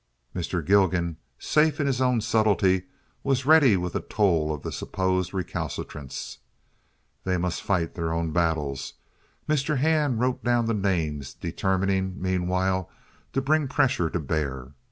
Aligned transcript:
Mr. 0.35 0.65
Gilgan, 0.65 1.17
safe 1.37 1.79
in 1.79 1.85
his 1.85 2.01
own 2.01 2.21
subtlety, 2.21 2.85
was 3.23 3.45
ready 3.45 3.77
with 3.77 3.93
a 3.93 3.99
toll 3.99 4.51
of 4.51 4.63
the 4.63 4.71
supposed 4.71 5.31
recalcitrants. 5.31 6.39
They 7.23 7.37
must 7.37 7.61
fight 7.61 7.93
their 7.93 8.11
own 8.11 8.31
battles. 8.31 8.93
Mr. 9.47 9.77
Hand 9.77 10.19
wrote 10.19 10.43
down 10.43 10.65
the 10.65 10.73
names, 10.73 11.35
determining 11.35 12.19
meanwhile 12.19 12.89
to 13.33 13.43
bring 13.43 13.67
pressure 13.67 14.09
to 14.09 14.19
bear. 14.19 14.73